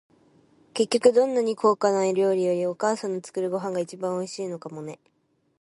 [0.73, 4.97] 結局、どんなに高価な料理より、お母さんの作るご飯が一番おいしいのかもね。